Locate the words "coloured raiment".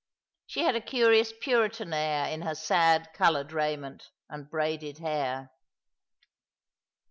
3.13-4.09